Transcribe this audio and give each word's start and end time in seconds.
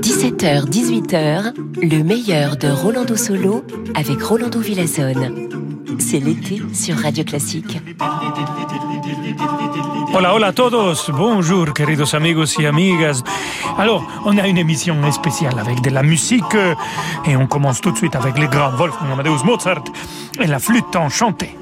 17h, 0.00 0.66
18h, 0.68 1.54
le 1.80 2.02
meilleur 2.02 2.56
de 2.56 2.66
Rolando 2.66 3.16
Solo 3.16 3.64
avec 3.94 4.20
Rolando 4.20 4.58
Villazone. 4.58 5.48
C'est 6.00 6.18
l'été 6.18 6.60
sur 6.72 6.96
Radio 6.96 7.22
Classique. 7.22 7.78
Hola, 10.12 10.34
hola 10.34 10.48
a 10.48 10.52
todos. 10.52 11.12
Bonjour, 11.12 11.72
queridos 11.72 12.12
amigos 12.16 12.58
y 12.58 12.66
amigas. 12.66 13.22
Alors, 13.78 14.04
on 14.24 14.36
a 14.36 14.48
une 14.48 14.58
émission 14.58 14.96
spéciale 15.12 15.56
avec 15.56 15.80
de 15.80 15.90
la 15.90 16.02
musique 16.02 16.56
et 17.24 17.36
on 17.36 17.46
commence 17.46 17.80
tout 17.80 17.92
de 17.92 17.96
suite 17.96 18.16
avec 18.16 18.36
les 18.36 18.48
grands 18.48 18.70
Wolfgang 18.70 19.12
Amadeus 19.12 19.44
Mozart 19.44 19.84
et 20.40 20.48
la 20.48 20.58
flûte 20.58 20.96
enchantée. 20.96 21.59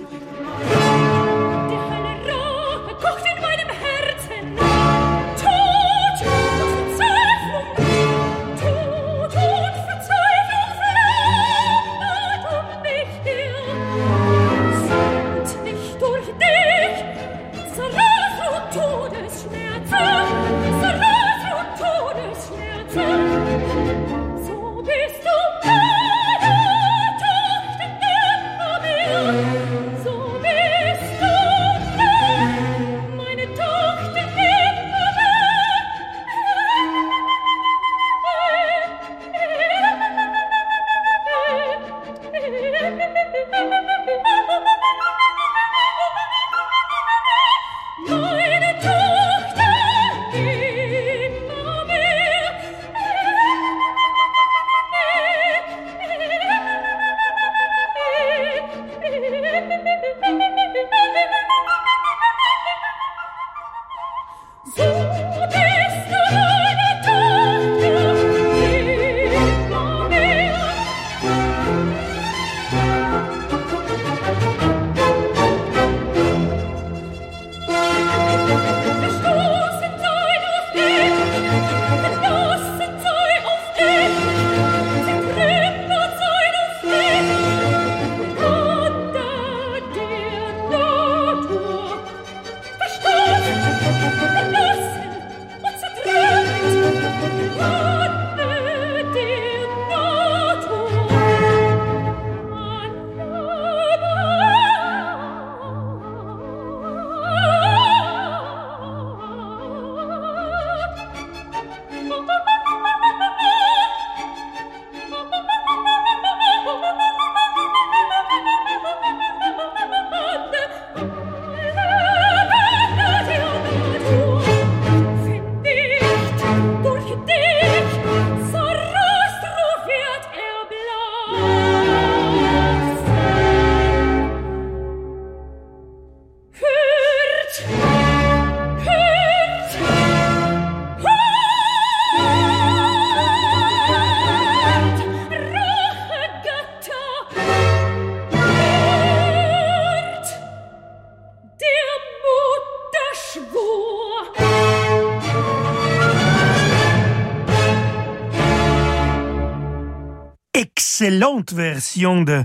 Version 161.53 162.22
de 162.22 162.44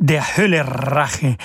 Der 0.00 0.22
Höllerrache, 0.36 1.36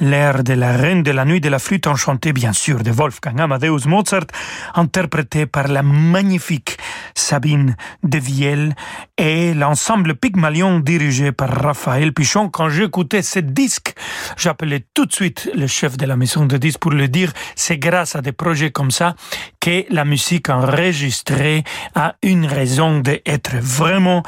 l'air 0.00 0.42
de 0.42 0.54
la 0.54 0.72
reine 0.72 1.02
de 1.02 1.10
la 1.10 1.24
nuit 1.24 1.40
de 1.40 1.48
la 1.48 1.58
flûte 1.58 1.86
enchantée, 1.86 2.32
bien 2.32 2.52
sûr, 2.52 2.82
de 2.82 2.90
Wolfgang 2.90 3.40
Amadeus 3.40 3.86
Mozart, 3.86 4.26
interprété 4.74 5.46
par 5.46 5.68
la 5.68 5.82
magnifique 5.82 6.78
Sabine 7.14 7.76
de 8.02 8.18
Viel 8.18 8.74
et 9.16 9.54
l'ensemble 9.54 10.14
Pygmalion 10.14 10.80
dirigé 10.80 11.32
par 11.32 11.50
Raphaël 11.50 12.12
Pichon. 12.12 12.48
Quand 12.48 12.68
j'écoutais 12.68 13.22
ce 13.22 13.38
disque, 13.40 13.94
j'appelais 14.36 14.84
tout 14.94 15.06
de 15.06 15.12
suite 15.12 15.50
le 15.54 15.66
chef 15.66 15.96
de 15.96 16.06
la 16.06 16.16
maison 16.16 16.46
de 16.46 16.56
disques 16.56 16.80
pour 16.80 16.92
le 16.92 17.08
dire, 17.08 17.32
c'est 17.56 17.78
grâce 17.78 18.16
à 18.16 18.22
des 18.22 18.32
projets 18.32 18.70
comme 18.70 18.90
ça 18.90 19.14
que 19.60 19.84
la 19.90 20.04
musique 20.04 20.48
enregistrée 20.48 21.64
a 21.94 22.14
une 22.22 22.46
raison 22.46 23.00
d'être 23.00 23.56
vraiment 23.56 24.22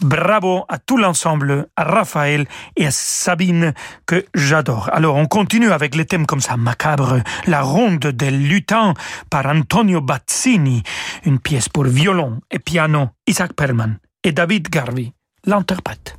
Bravo 0.00 0.64
à 0.68 0.78
tout 0.78 0.96
l'ensemble, 0.96 1.68
à 1.76 1.84
Raphaël 1.84 2.46
et 2.76 2.86
à 2.86 2.90
Sabine 2.90 3.72
que 4.06 4.24
j'adore. 4.34 4.90
Alors 4.92 5.16
on 5.16 5.26
continue 5.26 5.70
avec 5.70 5.94
les 5.94 6.04
thèmes 6.04 6.26
comme 6.26 6.40
ça, 6.40 6.56
macabre, 6.56 7.20
la 7.46 7.62
ronde 7.62 8.06
des 8.06 8.30
lutins 8.30 8.94
par 9.30 9.46
Antonio 9.46 10.00
Bazzini, 10.00 10.82
une 11.24 11.38
pièce 11.38 11.68
pour 11.68 11.84
violon 11.84 12.40
et 12.50 12.58
piano, 12.58 13.08
Isaac 13.26 13.54
Perlman 13.54 13.98
et 14.22 14.32
David 14.32 14.68
Garvey 14.68 15.12
l'interprète. 15.44 16.16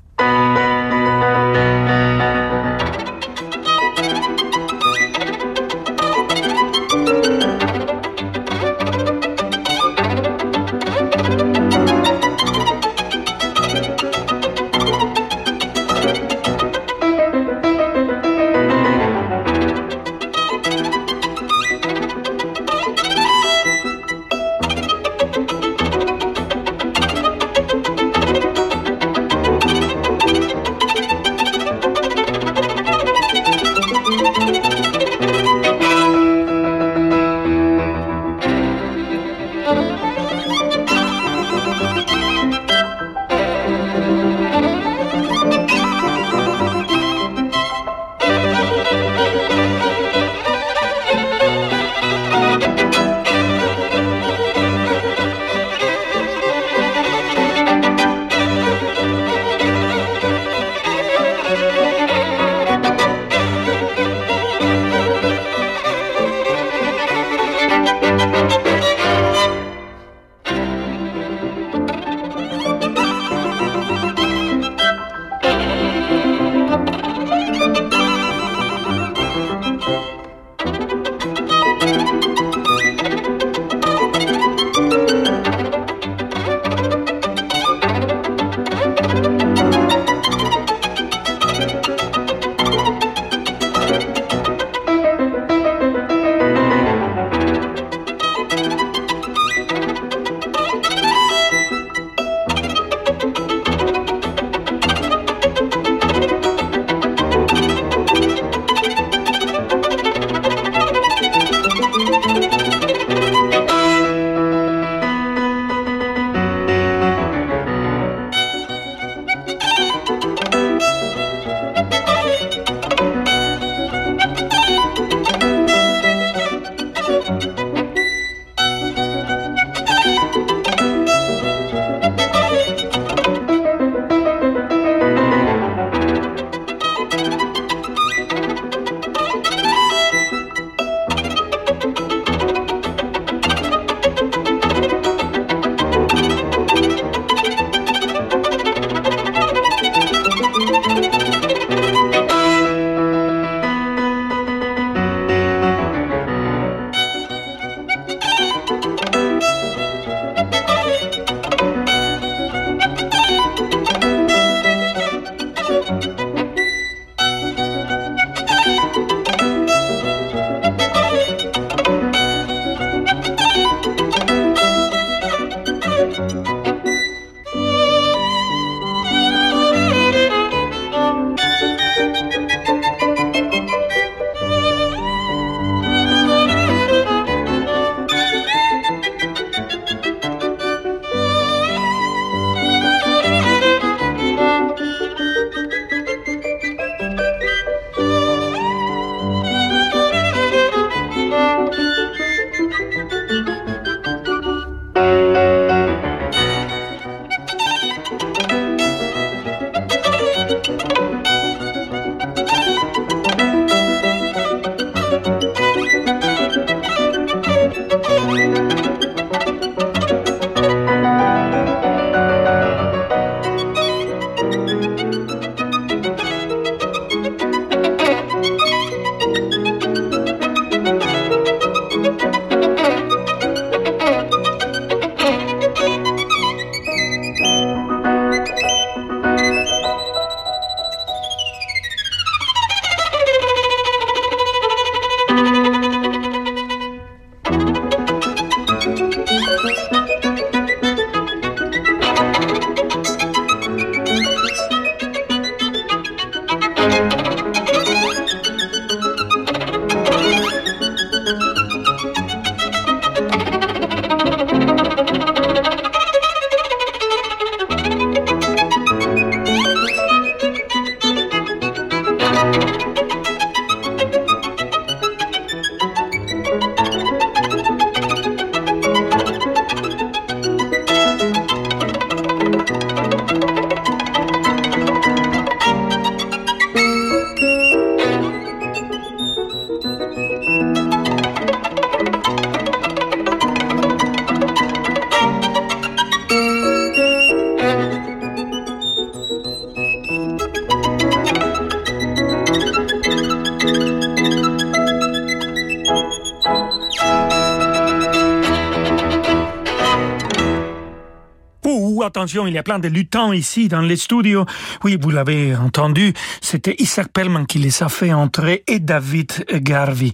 Il 312.45 312.53
y 312.53 312.57
a 312.57 312.63
plein 312.63 312.79
de 312.79 312.87
luttants 312.87 313.33
ici 313.33 313.67
dans 313.67 313.81
les 313.81 313.97
studios. 313.97 314.45
Oui, 314.83 314.97
vous 314.99 315.09
l'avez 315.09 315.55
entendu, 315.55 316.13
c'était 316.41 316.75
Isaac 316.79 317.09
Perlman 317.09 317.45
qui 317.45 317.59
les 317.59 317.83
a 317.83 317.89
fait 317.89 318.13
entrer 318.13 318.63
et 318.67 318.79
David 318.79 319.45
Garvey. 319.61 320.11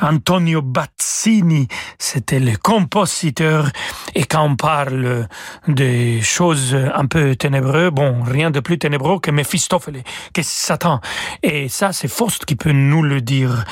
Antonio 0.00 0.62
Bazzini, 0.62 1.66
c'était 1.98 2.40
le 2.40 2.56
compositeur. 2.56 3.70
Et 4.14 4.24
quand 4.24 4.44
on 4.44 4.56
parle 4.56 5.28
des 5.66 6.20
choses 6.20 6.76
un 6.94 7.06
peu 7.06 7.36
ténébreuses, 7.36 7.90
bon, 7.90 8.22
rien 8.22 8.50
de 8.50 8.60
plus 8.60 8.78
ténébreux 8.78 9.20
que 9.20 9.30
Méphistophélès, 9.30 10.02
que 10.34 10.42
Satan. 10.42 11.00
Et 11.42 11.68
ça, 11.68 11.92
c'est 11.92 12.08
Faust 12.08 12.44
qui 12.44 12.56
peut 12.56 12.72
nous 12.72 13.02
le 13.02 13.20
dire. 13.20 13.64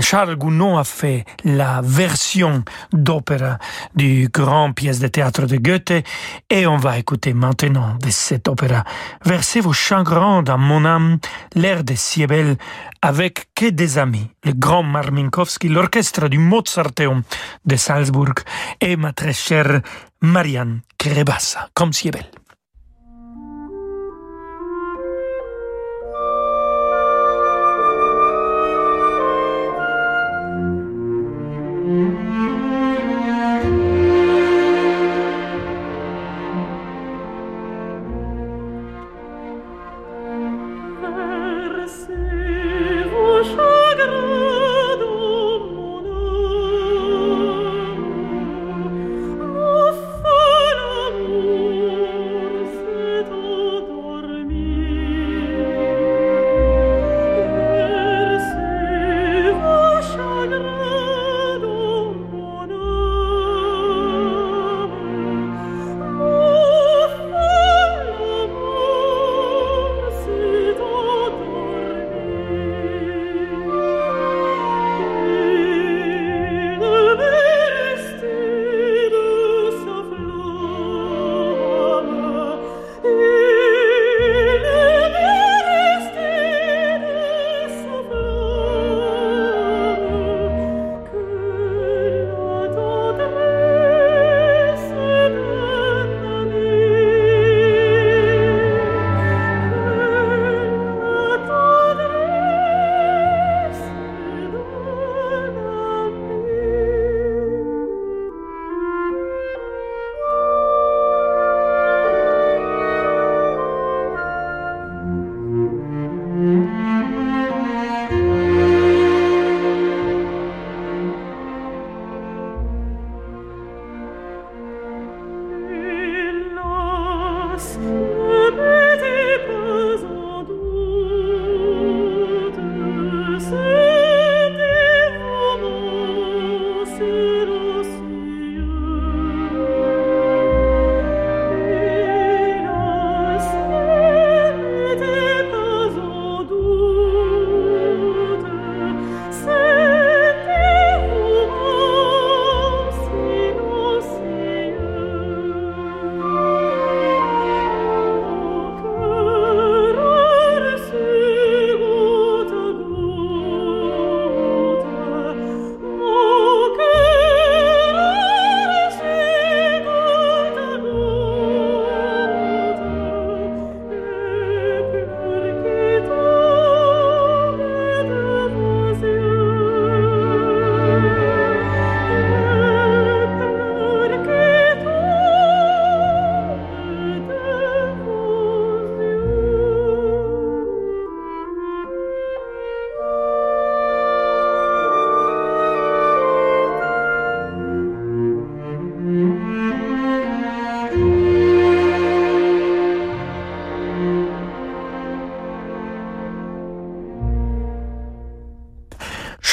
Charles 0.00 0.36
Gounod 0.36 0.78
a 0.78 0.84
fait 0.84 1.24
la 1.44 1.80
version 1.82 2.62
d'opéra 2.92 3.58
du 3.94 4.28
grand 4.32 4.72
pièce 4.72 5.00
de 5.00 5.08
théâtre 5.08 5.46
de 5.46 5.56
Goethe 5.56 6.04
et 6.50 6.66
on 6.66 6.76
va 6.76 6.97
écouter 6.98 7.32
maintenant 7.32 7.96
de 8.02 8.10
cet 8.10 8.48
opéra. 8.48 8.84
Versez 9.24 9.60
vos 9.60 9.72
chagrins 9.72 10.42
dans 10.42 10.58
mon 10.58 10.84
âme, 10.84 11.18
l'air 11.54 11.84
de 11.84 11.94
Siebel 11.94 12.56
avec 13.02 13.48
que 13.54 13.70
des 13.70 13.98
amis, 13.98 14.30
le 14.44 14.52
grand 14.52 14.82
Marminkowski, 14.82 15.68
l'orchestre 15.68 16.28
du 16.28 16.38
Mozarteum 16.38 17.22
de 17.64 17.76
Salzbourg 17.76 18.34
et 18.80 18.96
ma 18.96 19.12
très 19.12 19.32
chère 19.32 19.80
Marianne 20.20 20.80
Krebassa, 20.98 21.68
comme 21.74 21.92
Siebel. 21.92 22.26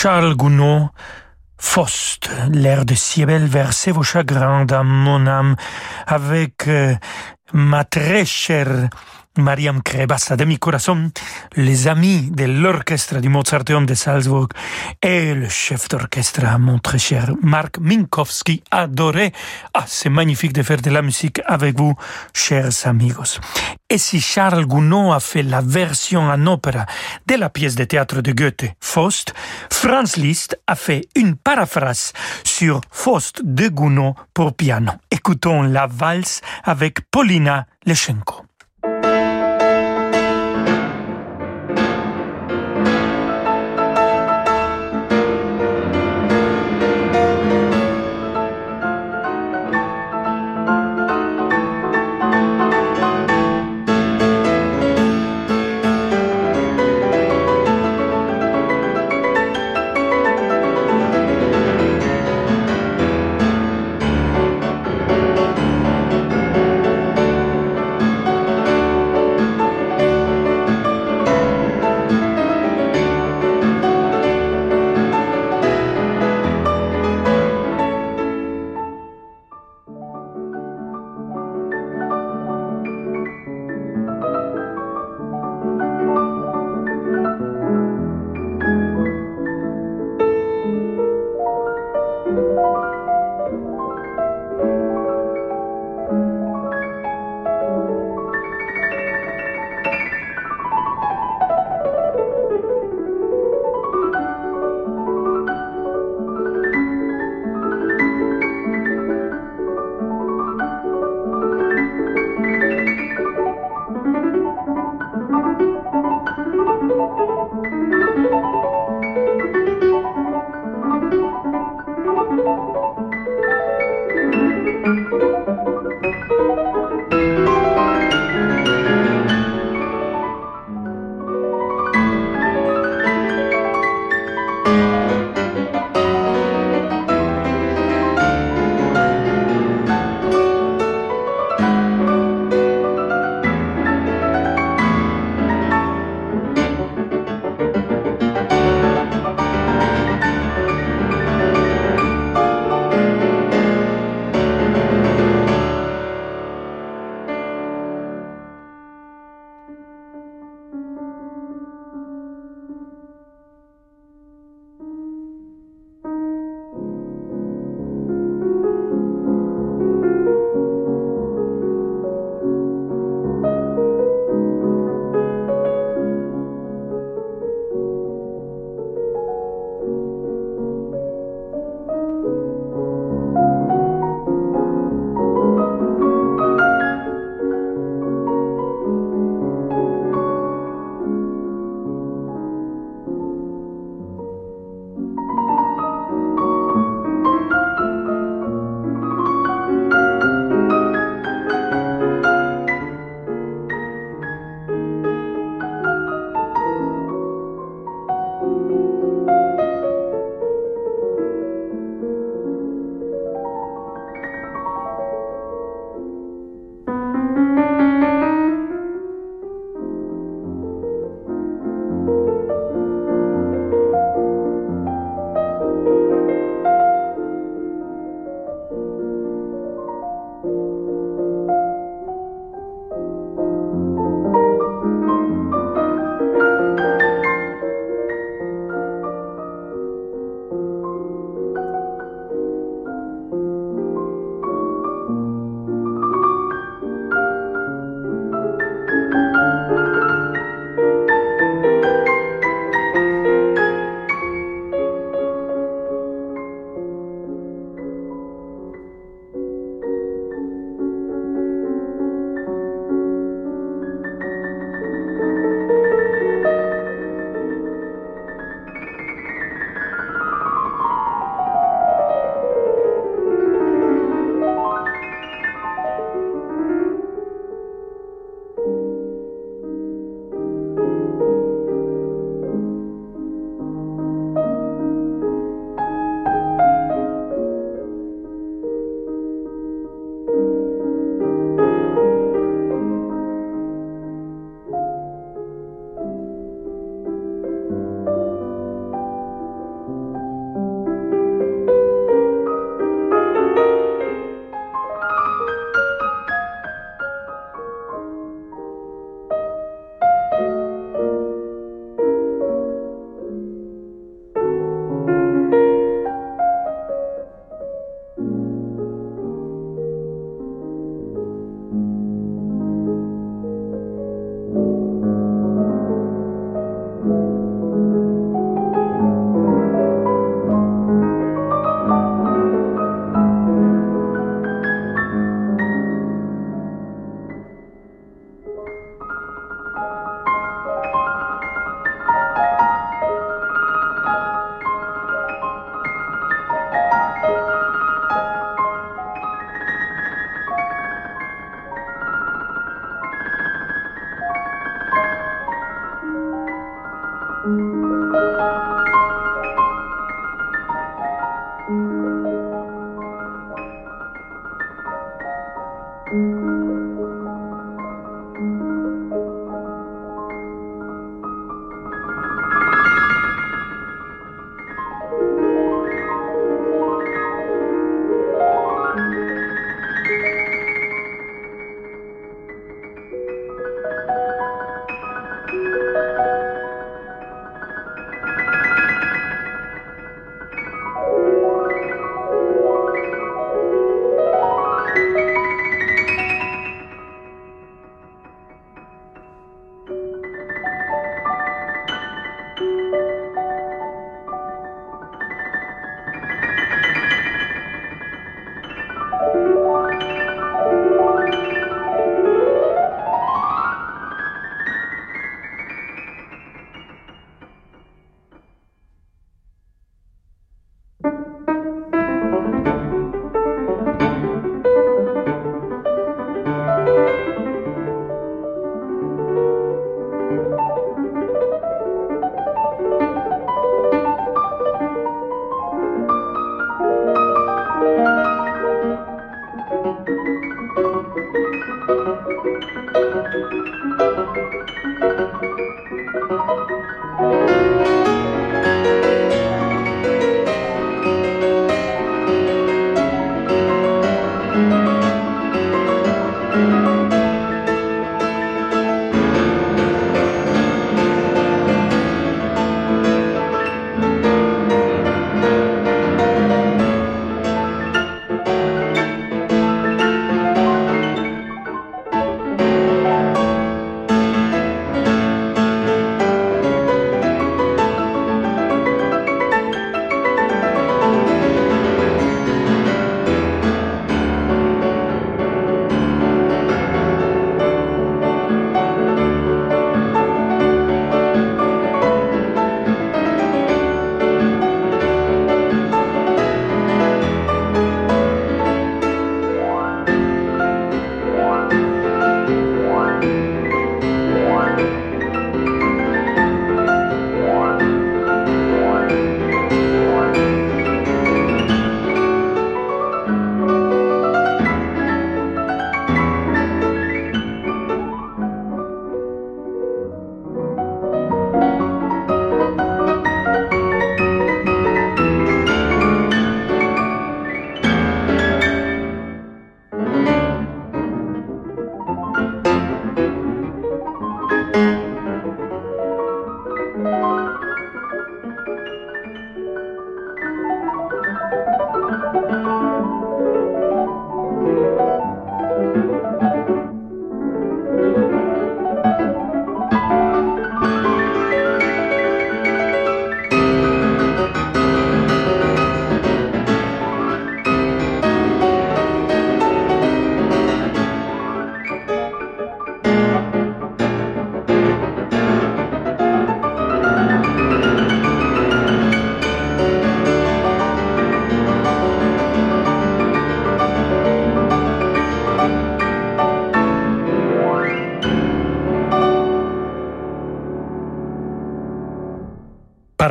Charles 0.06 0.36
Gounod, 0.36 0.90
Faust, 1.58 2.30
l'air 2.52 2.86
de 2.86 2.94
Siebel 2.94 3.48
versez 3.48 3.92
vos 3.92 4.04
chagrins 4.04 4.64
dans 4.64 4.84
mon 4.84 5.26
âme 5.26 5.56
avec 6.06 6.68
euh, 6.68 6.94
ma 7.54 7.86
très 7.86 8.24
chère 8.24 8.90
Mariam 9.38 9.82
Krebassa 9.82 10.36
de 10.36 10.46
mi 10.46 10.58
corazon, 10.58 11.12
les 11.56 11.88
amis 11.88 12.32
de 12.32 12.46
l'orchestre 12.46 13.20
du 13.20 13.30
Mozarteum 13.30 13.86
de 13.86 13.94
Salzburg 13.94 14.50
et 15.02 15.34
le 15.34 15.50
chef 15.50 15.88
d'orchestre, 15.90 16.46
mon 16.60 16.80
très 16.80 16.98
cher 16.98 17.34
Marc 17.42 17.78
Minkowski, 17.80 18.64
adoré. 18.72 19.34
Ah, 19.74 19.86
c'est 19.88 20.10
magnifique 20.10 20.54
de 20.54 20.64
faire 20.64 20.82
de 20.82 20.90
la 20.90 21.02
musique 21.02 21.42
avec 21.46 21.78
vous, 21.78 21.96
chers 22.34 22.72
amigos. 22.86 23.40
Et 23.90 23.98
si 23.98 24.20
Charles 24.20 24.66
Gounod 24.66 25.14
a 25.14 25.20
fait 25.20 25.44
la 25.44 25.62
version 25.62 26.22
en 26.22 26.48
opéra 26.48 26.86
de 27.28 27.36
la 27.36 27.50
pièce 27.50 27.76
de 27.76 27.84
théâtre 27.84 28.22
de 28.22 28.32
Goethe, 28.32 28.66
Faust, 28.80 29.34
Franz 29.72 30.20
Liszt 30.20 30.60
a 30.68 30.76
fait 30.76 31.08
une 31.16 31.36
paraphrase 31.36 32.14
sur 32.44 32.82
Faust 32.92 33.42
de 33.44 33.68
Gounod 33.68 34.16
pour 34.34 34.54
piano. 34.54 34.94
Écoutons 35.12 35.62
la 35.62 35.88
valse 35.88 36.42
avec 36.64 37.02
Paulina 37.12 37.68
Leschenko. 37.86 38.46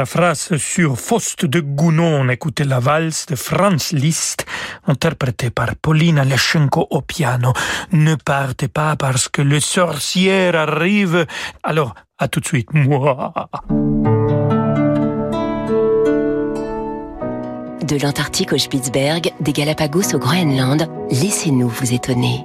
Paraphrase 0.05 0.59
sur 0.59 0.99
Faust 0.99 1.47
de 1.47 1.61
Gounon, 1.61 2.29
écoutez 2.29 2.65
la 2.65 2.79
valse 2.79 3.25
de 3.25 3.37
Franz 3.37 3.97
Liszt, 3.97 4.45
interprétée 4.87 5.49
par 5.49 5.77
Paulina 5.77 6.25
Leschenko 6.25 6.87
au 6.91 7.01
piano. 7.01 7.55
Ne 7.91 8.15
partez 8.15 8.69
pas 8.69 8.97
parce 8.97 9.31
que 9.31 9.41
le 9.41 9.61
sorcier 9.61 10.55
arrive. 10.55 11.25
Alors, 11.63 11.95
à 12.19 12.29
tout 12.29 12.41
de 12.41 12.45
suite. 12.45 12.69
Moi. 12.75 13.33
De 17.81 18.03
l'Antarctique 18.03 18.53
au 18.53 18.59
Spitzberg, 18.59 19.33
des 19.41 19.53
Galapagos 19.55 20.15
au 20.15 20.19
Groenland, 20.19 20.87
laissez-nous 21.11 21.69
vous 21.69 21.95
étonner. 21.95 22.45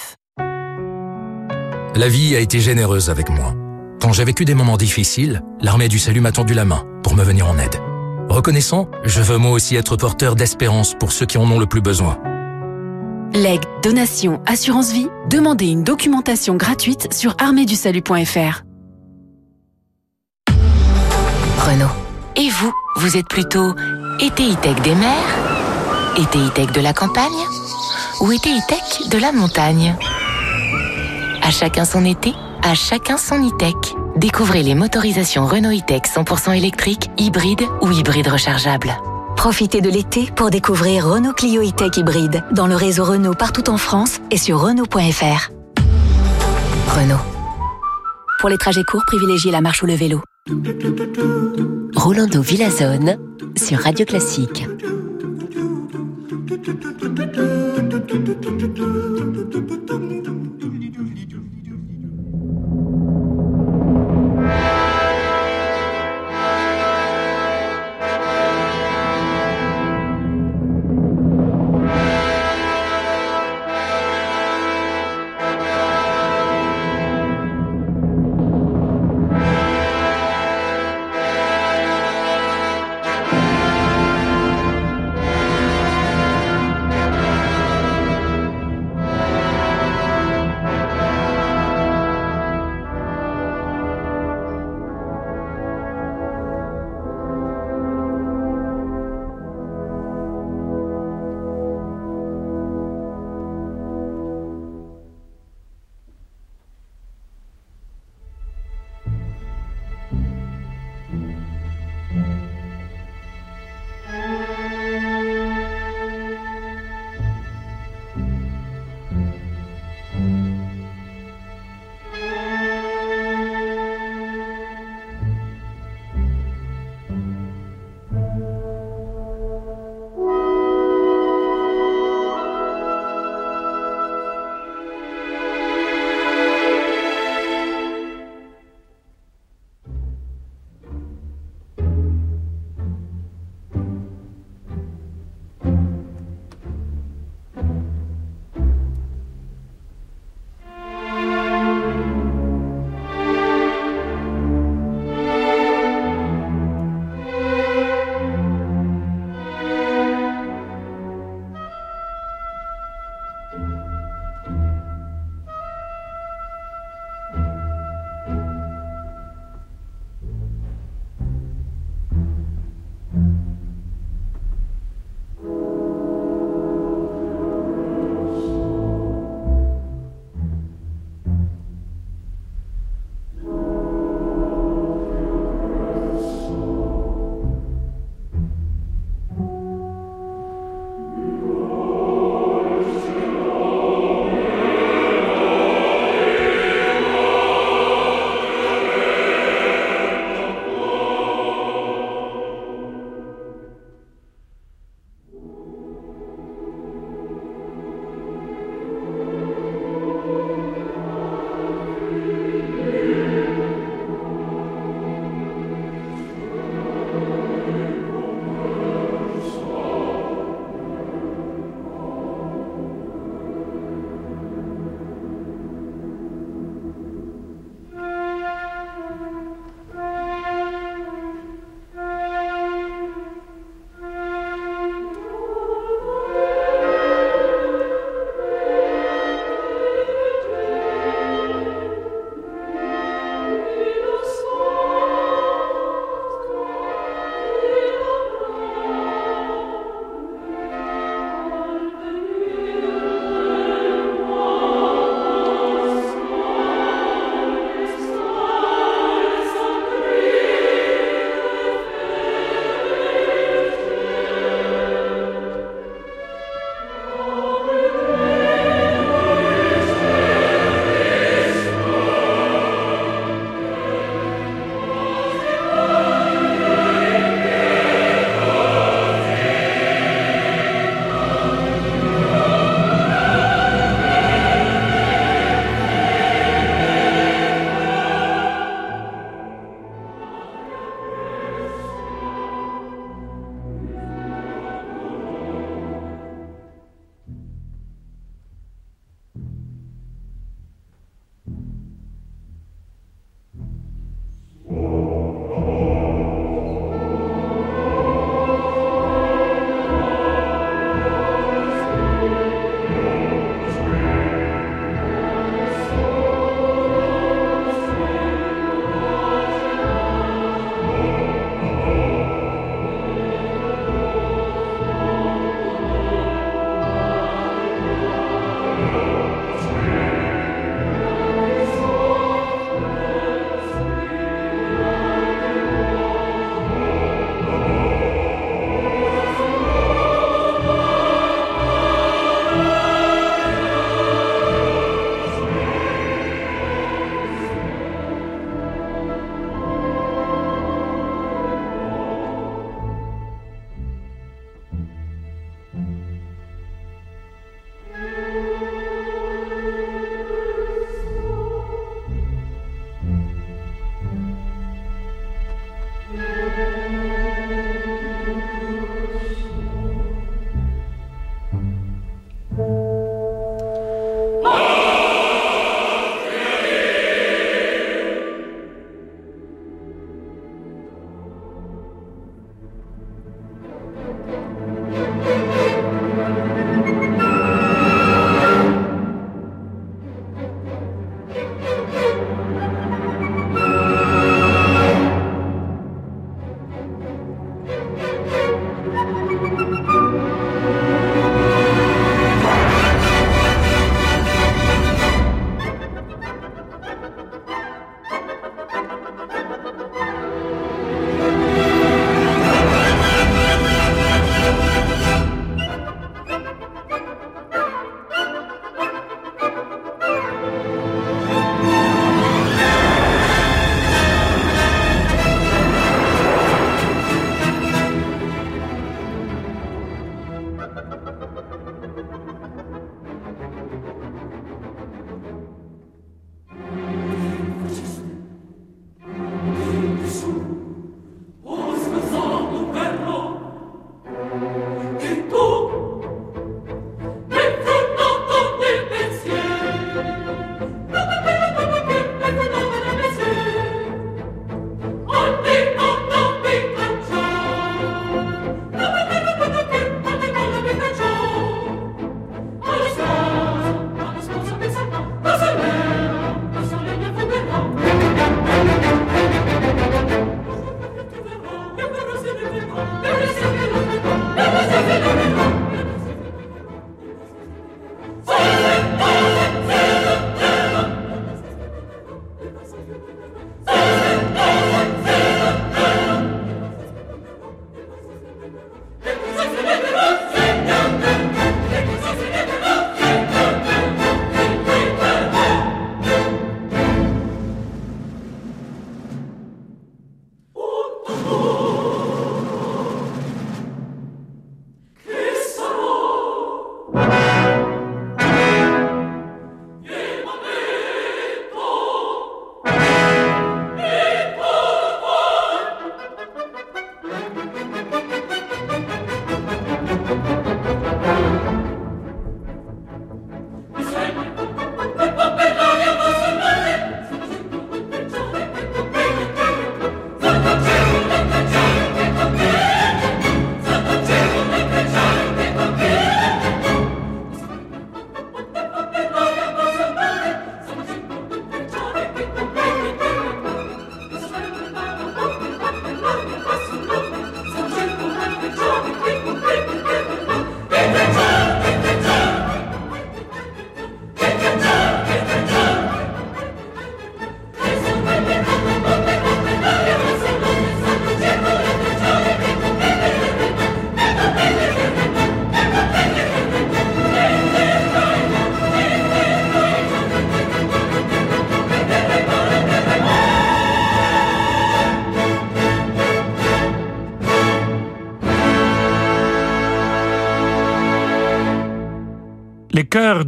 La 1.93 2.07
vie 2.07 2.37
a 2.37 2.39
été 2.39 2.61
généreuse 2.61 3.09
avec 3.09 3.29
moi. 3.29 3.53
Quand 3.99 4.13
j'ai 4.13 4.23
vécu 4.23 4.45
des 4.45 4.53
moments 4.53 4.77
difficiles, 4.77 5.41
l'armée 5.59 5.89
du 5.89 5.99
salut 5.99 6.21
m'a 6.21 6.31
tendu 6.31 6.53
la 6.53 6.63
main 6.63 6.85
pour 7.03 7.15
me 7.15 7.23
venir 7.23 7.49
en 7.49 7.57
aide. 7.57 7.75
Reconnaissant, 8.29 8.87
je 9.03 9.21
veux 9.21 9.37
moi 9.37 9.51
aussi 9.51 9.75
être 9.75 9.97
porteur 9.97 10.35
d'espérance 10.35 10.93
pour 10.97 11.11
ceux 11.11 11.25
qui 11.25 11.37
en 11.37 11.51
ont 11.51 11.59
le 11.59 11.65
plus 11.65 11.81
besoin. 11.81 12.17
Legs, 13.33 13.63
donation, 13.83 14.41
assurance 14.45 14.93
vie, 14.93 15.09
demandez 15.29 15.67
une 15.67 15.83
documentation 15.83 16.55
gratuite 16.55 17.13
sur 17.13 17.35
arméedusalut.fr. 17.39 18.63
Renault. 21.59 21.91
Et 22.37 22.49
vous, 22.49 22.71
vous 22.95 23.17
êtes 23.17 23.27
plutôt 23.27 23.73
été 24.21 24.55
tech 24.61 24.81
des 24.81 24.95
mers, 24.95 26.17
été 26.17 26.39
tech 26.55 26.71
de 26.71 26.79
la 26.79 26.93
campagne 26.93 27.27
ou 28.21 28.31
été 28.31 28.49
tech 28.69 29.09
de 29.09 29.17
la 29.17 29.33
montagne? 29.33 29.93
À 31.51 31.53
chacun 31.53 31.83
son 31.83 32.05
été, 32.05 32.33
à 32.63 32.73
chacun 32.73 33.17
son 33.17 33.45
e-tech. 33.45 33.75
Découvrez 34.15 34.63
les 34.63 34.73
motorisations 34.73 35.45
Renault 35.45 35.77
e-tech 35.77 36.03
100% 36.03 36.55
électriques, 36.55 37.09
hybrides 37.17 37.65
ou 37.81 37.91
hybrides 37.91 38.29
rechargeables. 38.29 38.95
Profitez 39.35 39.81
de 39.81 39.89
l'été 39.89 40.31
pour 40.33 40.49
découvrir 40.49 41.09
Renault 41.09 41.33
Clio 41.33 41.61
e-tech 41.61 41.97
hybride 41.97 42.41
dans 42.53 42.67
le 42.67 42.75
réseau 42.77 43.03
Renault 43.03 43.33
partout 43.33 43.69
en 43.69 43.75
France 43.75 44.21
et 44.31 44.37
sur 44.37 44.61
Renault.fr. 44.61 45.51
Renault. 46.87 47.19
Pour 48.39 48.47
les 48.47 48.57
trajets 48.57 48.85
courts, 48.85 49.03
privilégiez 49.05 49.51
la 49.51 49.59
marche 49.59 49.83
ou 49.83 49.87
le 49.87 49.95
vélo. 49.95 50.21
Rolando 51.97 52.41
Villazone 52.41 53.17
sur 53.57 53.79
Radio 53.79 54.05
Classique. 54.05 54.65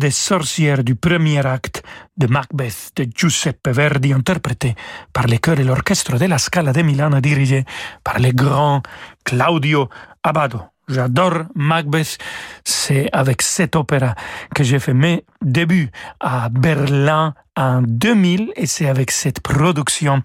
Des 0.04 0.12
sorcières 0.12 0.84
du 0.84 0.96
premier 0.96 1.46
acte 1.46 1.82
de 2.18 2.28
Macbeth 2.28 2.92
de 2.98 3.08
Giuseppe 3.16 3.70
Verdi, 3.70 4.12
interprété 4.12 4.76
par 5.13 5.28
les 5.28 5.38
chœurs 5.38 5.62
et 5.62 5.63
l'orchestre 5.63 6.18
de 6.18 6.26
la 6.26 6.38
Scala 6.38 6.74
de 6.74 6.82
Milano, 6.82 7.22
dirigé 7.22 7.63
par 8.04 8.20
le 8.20 8.32
grand 8.34 8.84
Claudio 9.24 9.88
Abbado. 10.22 10.60
J'adore 10.89 11.46
Macbeth. 11.56 12.18
C'est 12.66 13.08
avec 13.13 13.42
cette 13.42 13.78
opéra 13.78 14.13
que 14.54 14.66
j'ai 14.66 14.80
fait 14.80 14.94
mes 14.94 15.24
débuts 15.42 15.89
à 16.20 16.50
Berlin 16.50 17.34
en 17.56 17.82
2000 17.82 18.52
et 18.56 18.66
c'est 18.66 18.88
avec 18.88 19.12
cette 19.12 19.39
production 19.42 20.22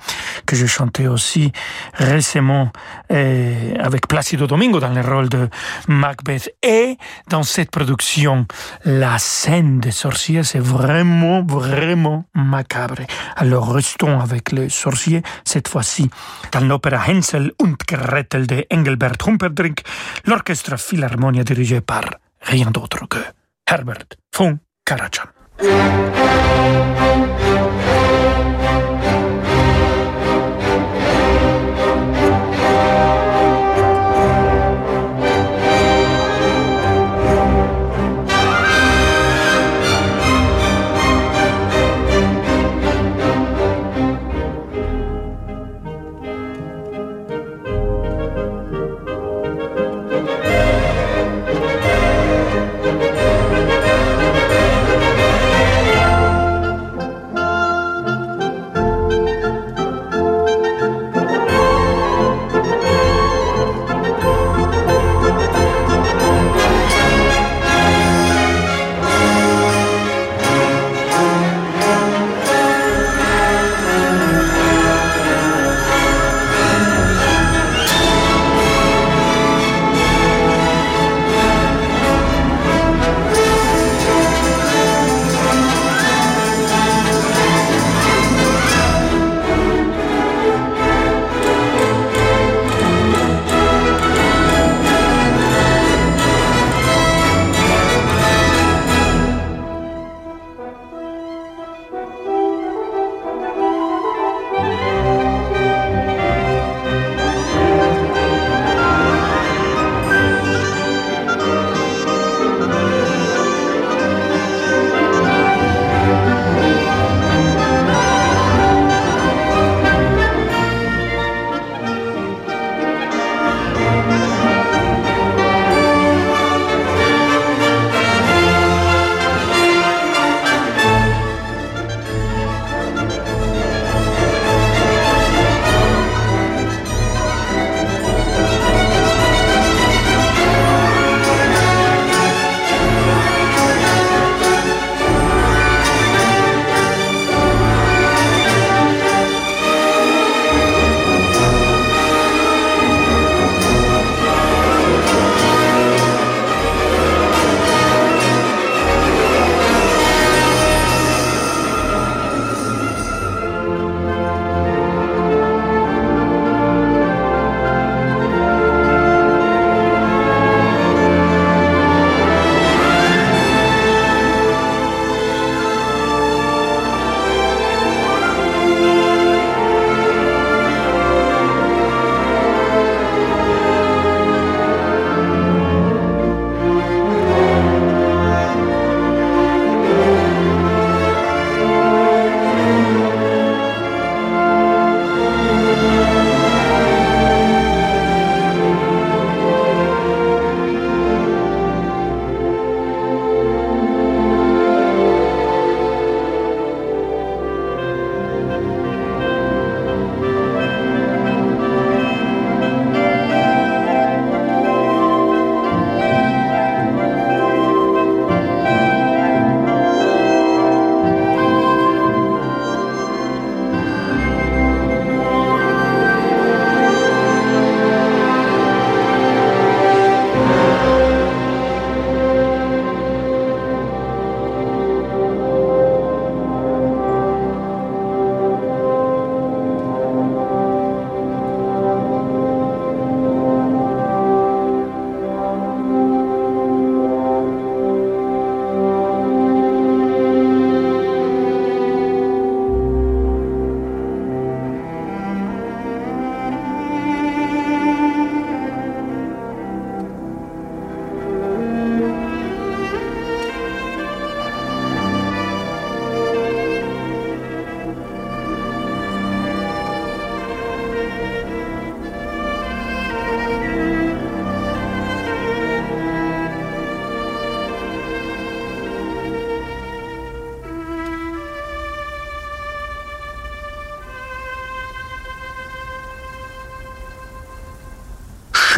que 0.46 0.56
je 0.56 0.66
chantais 0.66 1.06
aussi 1.06 1.52
récemment 1.94 2.72
euh, 3.12 3.74
avec 3.78 4.08
Placido 4.08 4.46
Domingo 4.46 4.80
dans 4.80 4.92
le 4.92 5.00
rôle 5.00 5.28
de 5.28 5.48
Macbeth. 5.88 6.54
Et 6.62 6.96
dans 7.28 7.42
cette 7.42 7.70
production 7.70 8.46
la 8.84 9.18
scène 9.18 9.80
des 9.80 9.90
sorciers 9.90 10.42
c'est 10.42 10.58
vraiment 10.58 11.42
vraiment 11.42 12.24
macabre. 12.34 13.02
Alors 13.36 13.72
restons 13.72 14.20
avec 14.20 14.52
les 14.52 14.68
sorciers 14.68 15.22
cette 15.44 15.68
fois-ci 15.68 16.10
dans 16.52 16.60
l'opéra 16.66 17.04
Hänsel 17.08 17.52
und 17.60 17.76
Gretel 17.86 18.46
de 18.46 18.64
Engelbert 18.72 19.16
Humperdinck 19.26 19.82
l'orchestre 20.24 20.78
Philharmonia 20.78 21.44
dirigé 21.44 21.80
par 21.80 22.04
rien 22.40 22.70
d'autre 22.70 23.06
que 23.06 23.18
Herbert 23.66 24.16
von 24.34 24.58
Karajan 24.84 25.37
Thank 25.60 27.32
you. 27.32 27.37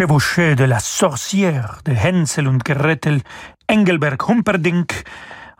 Chevauché 0.01 0.55
de 0.55 0.65
la 0.65 0.81
sorcière 0.81 1.83
de 1.85 1.93
Hänsel 1.93 2.49
und 2.49 2.65
Gretel, 2.65 3.21
Engelberg 3.67 4.19
Humperdinck, 4.27 5.05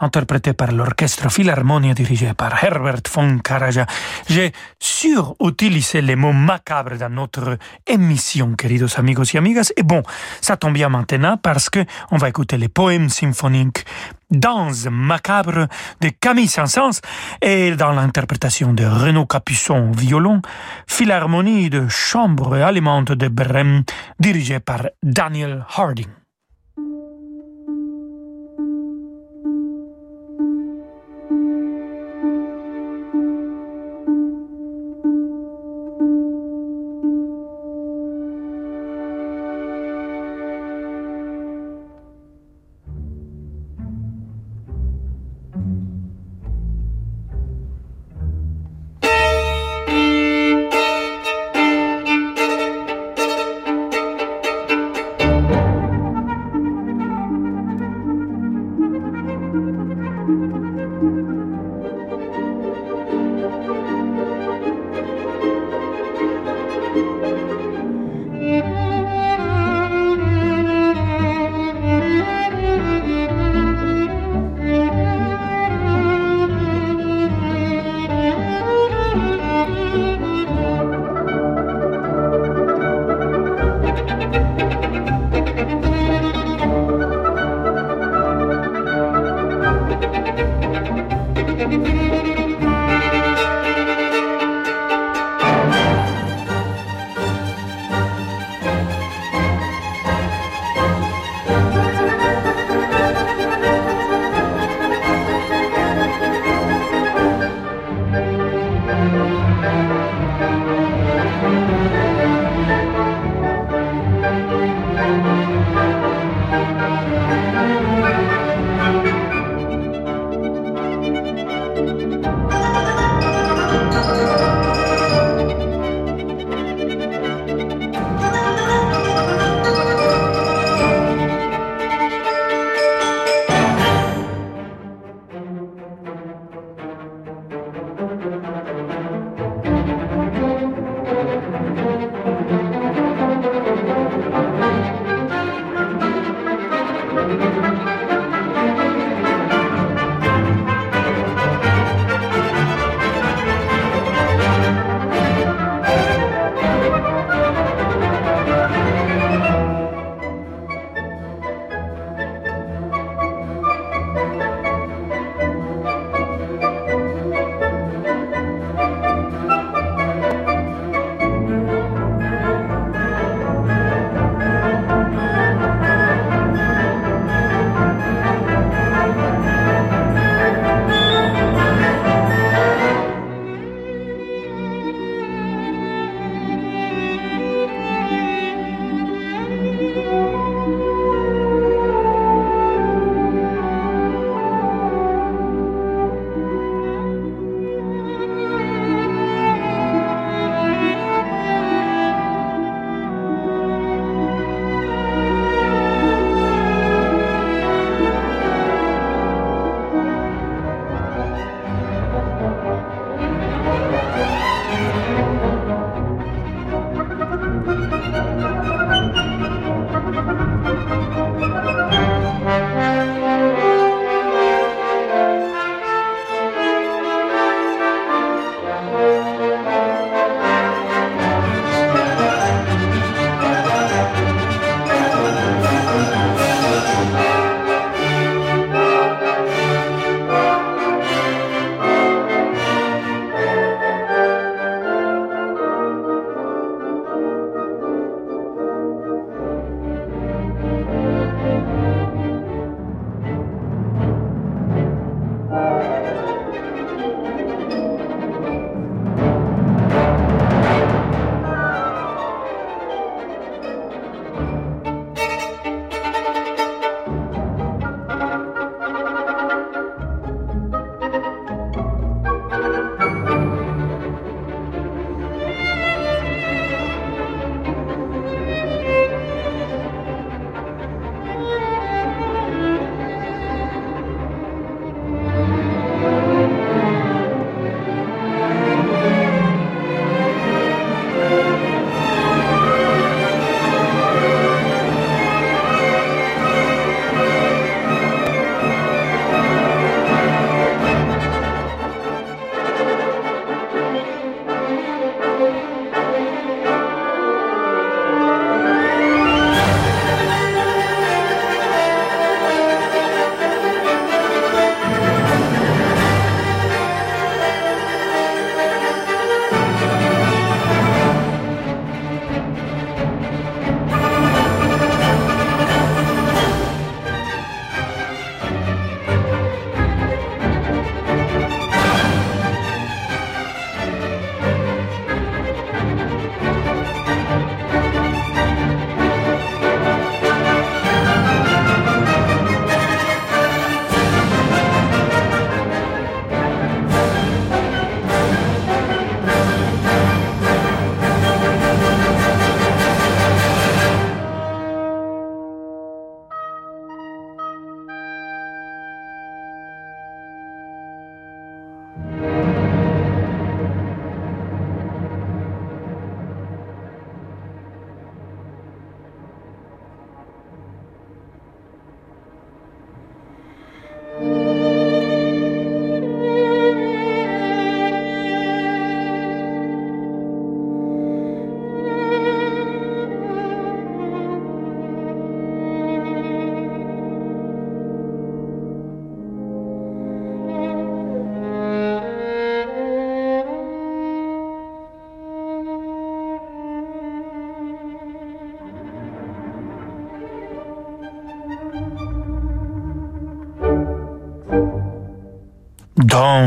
interprété 0.01 0.53
par 0.53 0.73
l'orchestre 0.73 1.31
Philharmonia 1.31 1.95
dirigé 1.95 2.33
par 2.35 2.63
Herbert 2.63 3.03
von 3.13 3.39
Karajan. 3.39 3.87
J'ai 4.29 4.53
surutilisé 4.79 6.03
les 6.03 6.17
mots 6.17 6.33
macabres 6.33 6.97
dans 6.99 7.11
notre 7.11 7.59
émission, 7.87 8.55
queridos 8.55 8.99
amigos 8.99 9.33
y 9.35 9.39
amigas. 9.39 9.73
Et 9.77 9.83
bon, 9.83 10.03
ça 10.41 10.57
tombe 10.57 10.75
bien 10.75 10.89
maintenant 10.89 11.37
parce 11.37 11.71
que 11.71 11.85
on 12.11 12.17
va 12.17 12.29
écouter 12.29 12.57
les 12.57 12.69
poèmes 12.69 13.09
symphoniques 13.09 13.85
Danse 14.31 14.87
macabre 14.91 15.67
de 16.01 16.09
Camille 16.21 16.47
Saint-Saëns 16.47 17.01
et 17.43 17.75
dans 17.75 17.91
l'interprétation 17.91 18.73
de 18.73 18.85
Renaud 18.85 19.27
Capuçon 19.27 19.91
au 19.91 19.93
violon, 19.93 20.41
Philharmonie 20.87 21.69
de 21.69 21.89
chambre 21.89 22.55
allemande 22.55 23.07
de 23.07 23.29
Brême 23.29 23.83
dirigée 24.21 24.61
par 24.61 24.87
Daniel 25.03 25.65
Harding. 25.77 26.20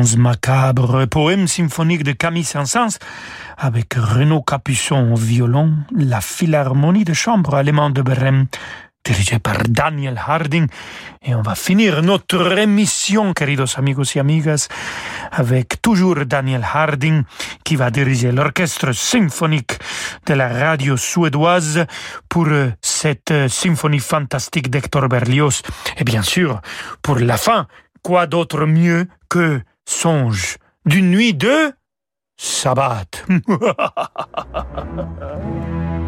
Danse 0.04 0.18
macabre, 0.18 1.06
poème 1.06 1.48
symphonique 1.48 2.04
de 2.04 2.12
Camille 2.12 2.44
Saint-Saëns 2.44 2.98
avec 3.58 3.94
Renaud 3.94 4.42
Capuçon 4.42 5.14
au 5.14 5.16
violon, 5.16 5.76
la 5.96 6.20
Philharmonie 6.20 7.06
de 7.06 7.14
chambre 7.14 7.56
allemande 7.56 7.94
de 7.94 8.02
Brême, 8.02 8.48
dirigée 9.06 9.40
par 9.40 9.60
Daniel 9.70 10.20
Harding. 10.28 10.68
Et 11.22 11.34
on 11.36 11.42
va 11.42 11.56
finir 11.56 12.04
notre 12.04 12.58
émission, 12.58 13.32
queridos 13.32 13.78
amigos 13.78 14.14
y 14.16 14.20
amigas, 14.20 14.68
avec 15.32 15.82
toujours 15.82 16.26
Daniel 16.26 16.66
Harding 16.74 17.24
qui 17.64 17.78
va 17.78 17.90
diriger 17.90 18.34
l'orchestre 18.34 18.92
symphonique 18.92 19.80
de 20.26 20.34
la 20.34 20.50
radio 20.50 20.98
suédoise 20.98 21.86
pour 22.28 22.50
cette 22.82 23.48
symphonie 23.48 24.00
fantastique 24.00 24.70
d'Hector 24.70 25.08
Berlioz. 25.08 25.62
Et 25.96 26.04
bien 26.04 26.24
sûr, 26.24 26.60
pour 27.02 27.20
la 27.20 27.38
fin, 27.38 27.68
quoi 28.02 28.28
d'autre 28.28 28.66
mieux 28.66 29.08
que 29.30 29.62
songe 29.86 30.58
d'une 30.86 31.12
nuit 31.12 31.34
de 31.34 31.74
sabbat. 32.38 33.06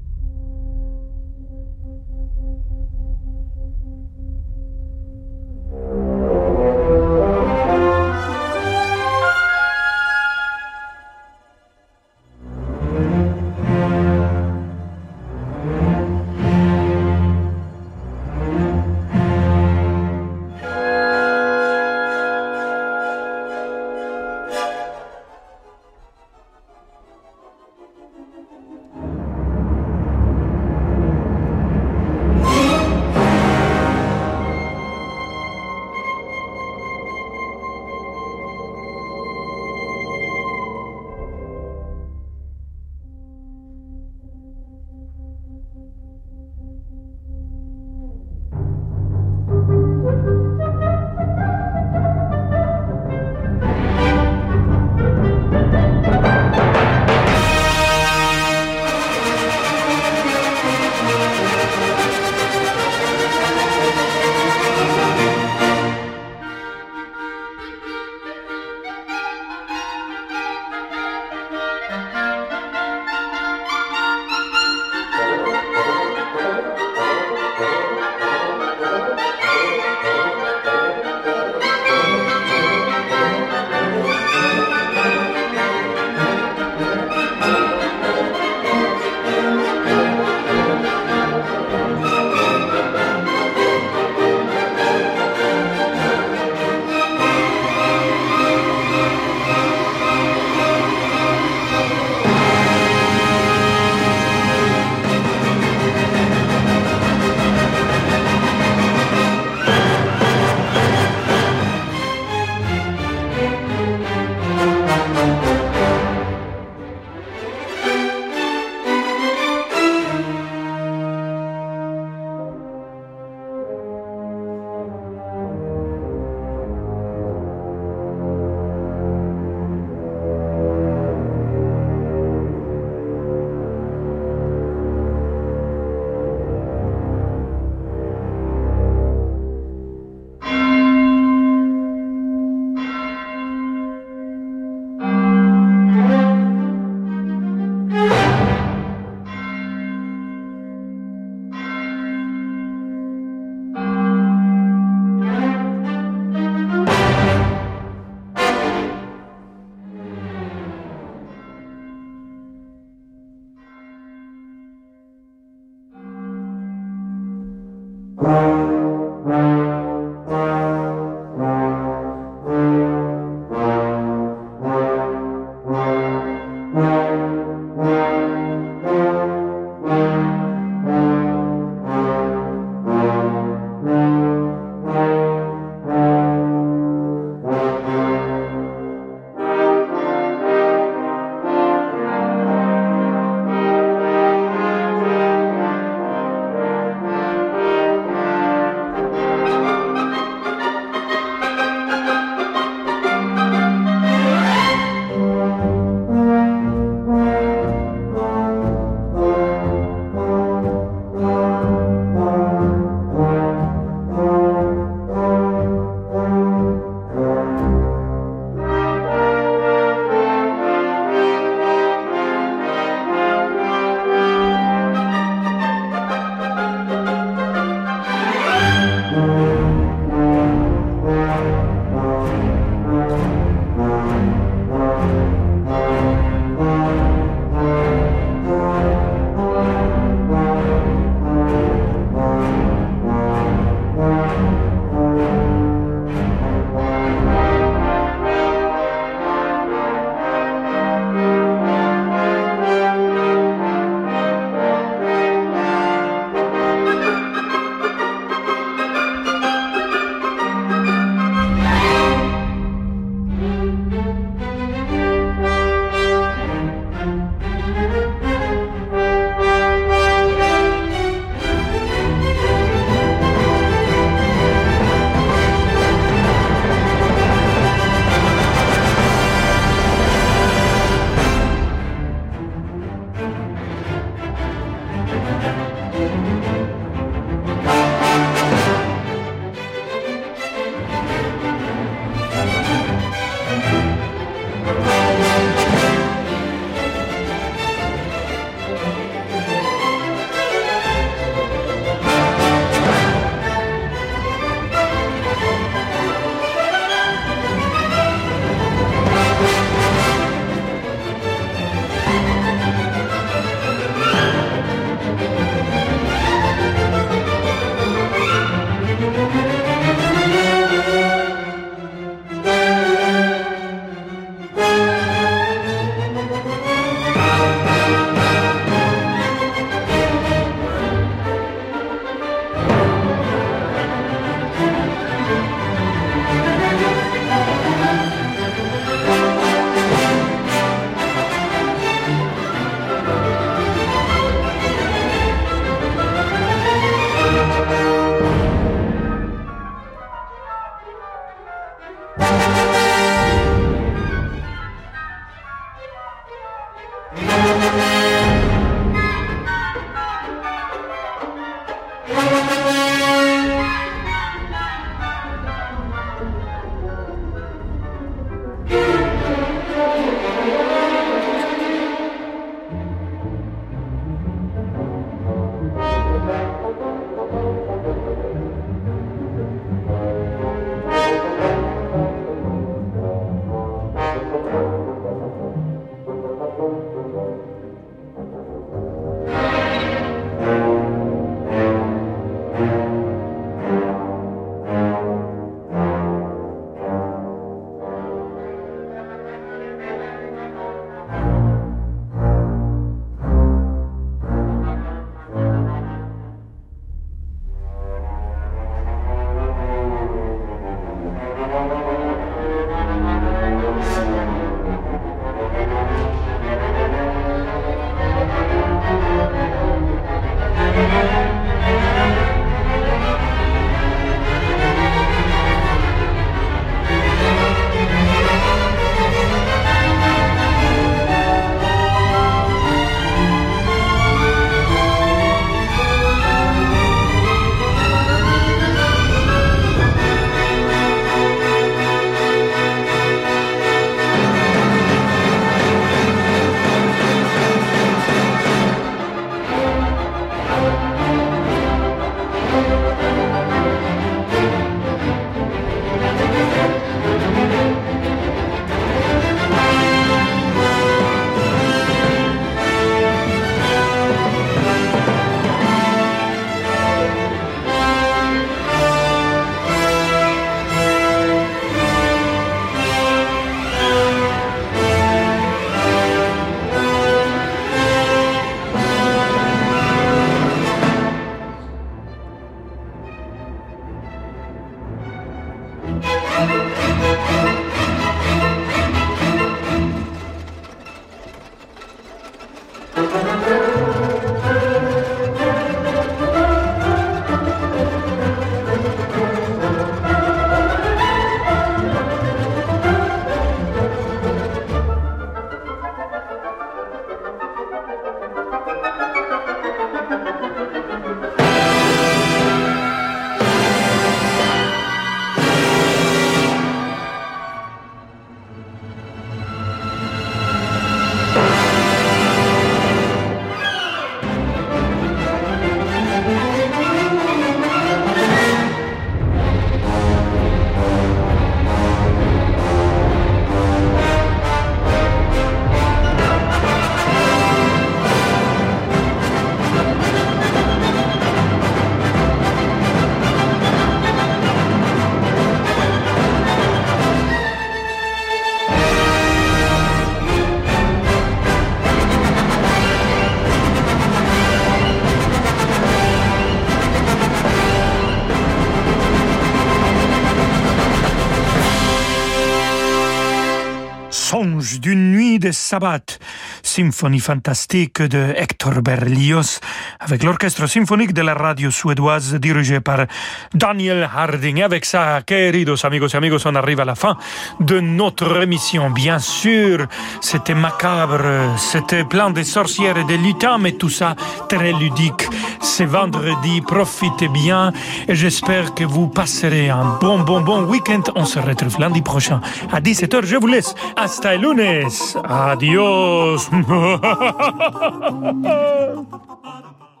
sabbat, 565.71 566.19
symphonie 566.63 567.21
fantastique 567.21 568.01
de 568.01 568.33
Hector 568.35 568.81
Berlioz, 568.81 569.61
avec 570.01 570.21
l'orchestre 570.21 570.67
symphonique 570.67 571.13
de 571.13 571.21
la 571.21 571.33
radio 571.33 571.71
suédoise 571.71 572.35
dirigé 572.35 572.81
par 572.81 573.05
Daniel 573.53 574.09
Harding. 574.13 574.63
Avec 574.63 574.83
ça, 574.83 575.21
queridos 575.25 575.85
amigos 575.85 576.13
et 576.13 576.17
amigos, 576.17 576.45
on 576.45 576.55
arrive 576.55 576.81
à 576.81 576.85
la 576.85 576.95
fin 576.95 577.15
de 577.61 577.79
notre 577.79 578.41
émission. 578.41 578.89
Bien 578.89 579.19
sûr, 579.19 579.87
c'était 580.19 580.55
macabre, 580.55 581.23
c'était 581.57 582.03
plein 582.03 582.31
de 582.31 582.43
sorcières 582.43 582.97
et 582.97 583.05
de 583.05 583.15
lutins, 583.15 583.57
mais 583.57 583.71
tout 583.71 583.89
ça 583.89 584.17
très 584.49 584.73
ludique. 584.73 585.25
C'est 585.61 585.85
vendredi, 585.85 586.61
profitez 586.61 587.27
bien 587.27 587.71
et 588.07 588.15
j'espère 588.15 588.73
que 588.73 588.83
vous 588.83 589.07
passerez 589.07 589.69
un 589.69 589.97
bon, 589.99 590.19
bon, 590.19 590.41
bon 590.41 590.63
week-end. 590.63 591.01
On 591.15 591.25
se 591.25 591.39
retrouve 591.39 591.79
lundi 591.79 592.01
prochain 592.01 592.41
à 592.71 592.81
17h. 592.81 593.25
Je 593.25 593.37
vous 593.37 593.47
laisse. 593.47 593.75
Hasta 593.95 594.35
el 594.35 594.41
lunes. 594.41 594.89
Adiós. 595.27 596.49